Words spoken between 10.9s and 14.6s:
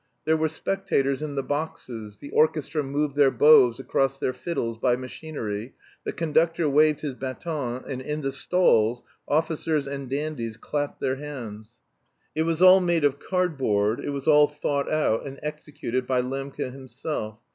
their hands. It was all made of cardboard, it was all